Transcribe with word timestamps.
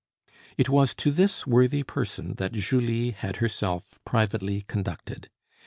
It 0.57 0.67
was 0.67 0.95
to 0.95 1.11
this 1.11 1.45
worthy 1.45 1.83
person 1.83 2.33
that 2.37 2.53
Julie 2.53 3.11
had 3.11 3.35
herself 3.35 3.99
privately 4.03 4.61
conducted. 4.61 5.29